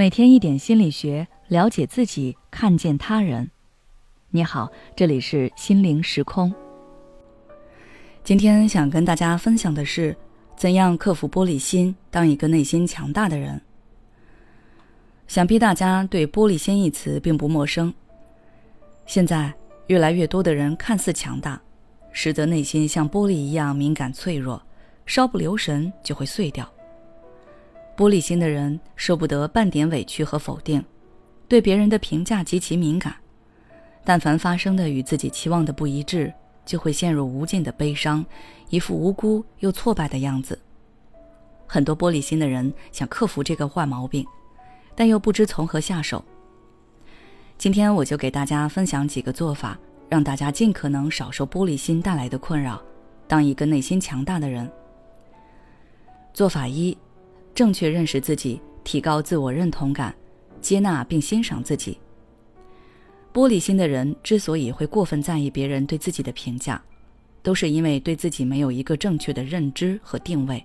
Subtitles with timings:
[0.00, 3.50] 每天一点心理学，了解自己，看见他人。
[4.30, 6.50] 你好，这里是心灵时空。
[8.24, 10.16] 今天想跟大家分享的是，
[10.56, 13.60] 怎样克服玻璃心，当一个内心强大的人。
[15.28, 17.92] 想必大家对“玻璃心”一词并不陌生。
[19.04, 19.52] 现在
[19.88, 21.60] 越来越多的人看似强大，
[22.10, 24.62] 实则内心像玻璃一样敏感脆弱，
[25.04, 26.66] 稍不留神就会碎掉。
[28.00, 30.82] 玻璃心的人受不得半点委屈和否定，
[31.46, 33.14] 对别人的评价极其敏感。
[34.06, 36.32] 但凡发生的与自己期望的不一致，
[36.64, 38.24] 就会陷入无尽的悲伤，
[38.70, 40.58] 一副无辜又挫败的样子。
[41.66, 44.26] 很多玻璃心的人想克服这个坏毛病，
[44.94, 46.24] 但又不知从何下手。
[47.58, 52.82] 今天我就给大家分享几个做法，让大家尽可能少受玻璃心带来的困扰，
[53.28, 54.72] 当一个内心强大的人。
[56.32, 56.96] 做法一。
[57.60, 60.14] 正确认识自己，提高自我认同感，
[60.62, 61.98] 接纳并欣赏自己。
[63.34, 66.82] 玻璃心的人之所以会过分在意别人对自己的评价，
[67.42, 70.64] 都是因为对自己没有一个正确的认知和定位，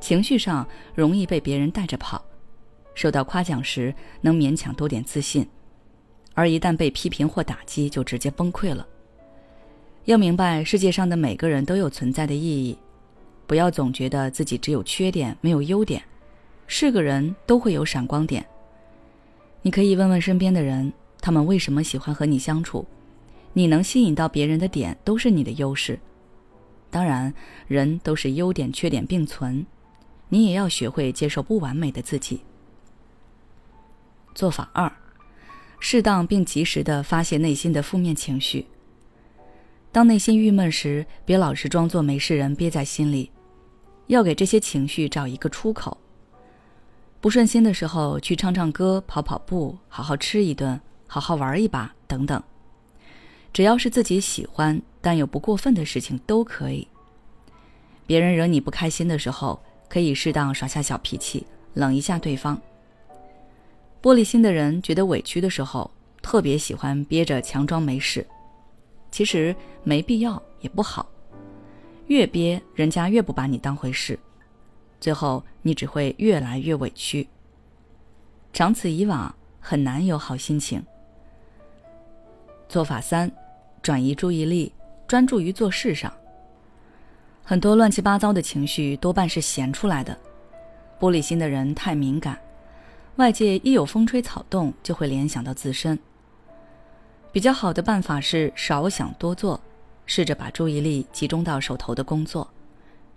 [0.00, 2.22] 情绪上容易被别人带着跑，
[2.94, 5.48] 受到夸奖时能勉强多点自信，
[6.34, 8.86] 而一旦被批评或打击就直接崩溃了。
[10.04, 12.76] 要明白世界上的每个人都有存在的意义。
[13.46, 16.02] 不要总觉得自己只有缺点没有优点，
[16.68, 18.46] 是个人都会有闪光点。
[19.62, 22.86] 你可以问问身边的人，他们为什么喜欢和你相处？
[23.54, 25.98] 你能吸引到别人的点都是你的优势。
[26.90, 27.32] 当然，
[27.66, 29.66] 人都是优点缺点并存，
[30.28, 32.40] 你也要学会接受不完美的自己。
[34.34, 34.90] 做法二，
[35.80, 38.66] 适当并及时的发泄内心的负面情绪。
[39.90, 43.30] 当内心郁闷时，别老是装作没事人憋在心里。
[44.06, 45.98] 要给这些情绪找一个出口。
[47.20, 52.40] 不顺心的时候，去唱唱歌、跑跑步、好好吃一顿、好好玩一把等等，
[53.52, 56.86] 只要是自己喜欢但又不过分的事情都可以。
[58.06, 62.56] 别人惹你不开心的时候，可以适当耍下小脾气，冷一下对方。
[64.00, 65.90] 玻璃心的人觉得委屈的时候，
[66.22, 68.24] 特别喜欢憋着强装没事，
[69.10, 71.04] 其实没必要，也不好。
[72.06, 74.18] 越憋，人家越不把你当回事，
[75.00, 77.28] 最后你只会越来越委屈。
[78.52, 80.84] 长此以往，很难有好心情。
[82.68, 83.30] 做法三，
[83.82, 84.72] 转移注意力，
[85.06, 86.12] 专注于做事上。
[87.44, 90.16] 很多乱七八糟的情绪多半是闲出来的。
[91.00, 92.38] 玻璃心的人太敏感，
[93.16, 95.98] 外界一有风吹草动，就会联想到自身。
[97.30, 99.60] 比较好的办法是少想多做。
[100.10, 102.48] 试着把注意力集中到手头的工作，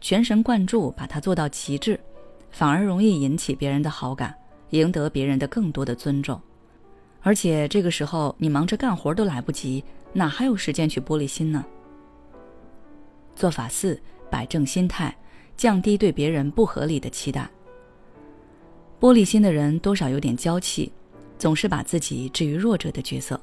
[0.02, 1.98] 全神贯注把它做到极致，
[2.50, 4.36] 反而容易引起别人的好感，
[4.72, 6.42] 赢得别人的更多的尊重。
[7.22, 11.64] 而且这个时候你忙着干活都来不及，哪还有时间去玻璃心呢？
[13.36, 13.98] 做法四：
[14.30, 15.16] 摆正心态，
[15.56, 17.48] 降低对别人不合理的期待。
[19.00, 20.92] 玻璃心的人多少有点娇气，
[21.38, 23.40] 总是把自己置于弱者的角色，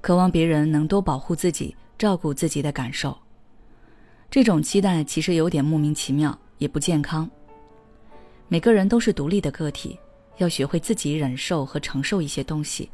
[0.00, 1.74] 渴望别人能多保护自己。
[1.96, 3.16] 照顾自己的感受，
[4.30, 7.28] 这种期待其实有点莫名其妙，也不健康。
[8.48, 9.98] 每个人都是独立的个体，
[10.38, 12.90] 要学会自己忍受和承受一些东西，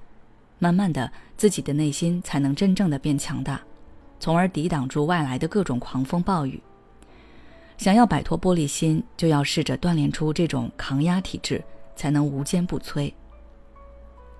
[0.59, 3.61] 慢慢的，自己的内心才能真正的变强大，
[4.19, 6.61] 从而抵挡住外来的各种狂风暴雨。
[7.79, 11.65] 想要摆脱玻璃心，就要试着锻炼出这种抗压体质，
[11.97, 13.11] 才能无坚不摧。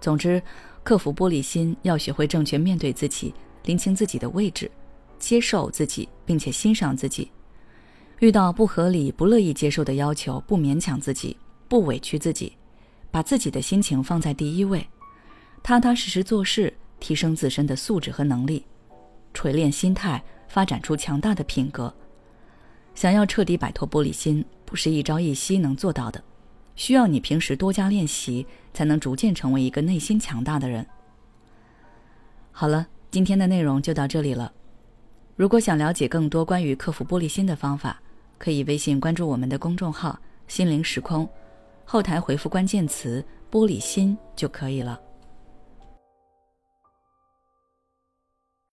[0.01, 0.43] 总之，
[0.83, 3.33] 克服玻璃心，要学会正确面对自己。
[3.65, 4.71] 拎清自己的位置，
[5.21, 7.31] 接受自己，并且欣赏自己。
[8.19, 11.37] 遇到不合理、不乐意接受的要求，不勉强自己，
[11.69, 12.57] 不委屈自己，
[13.11, 14.85] 把自己的心情放在第一位，
[15.63, 18.65] 踏踏实实做事，提升自身的素质和能力，
[19.33, 21.95] 锤炼心态，发展出强大的品格。
[22.95, 26.21] 想要彻底摆脱玻璃心，不是一朝一夕能做到的，
[26.75, 30.85] 需要你平时多加练习，才能逐渐成为一个内心强大的人。
[32.51, 32.89] 好了。
[33.13, 34.53] 今天的内容就到这里了。
[35.41, 37.99] 如果想了解更多关于克服玻璃心的方法，
[38.37, 41.27] 可以微信关注我们的公众号“心灵时空”，
[41.87, 45.01] 后台回复关键词“玻璃心”就可以了。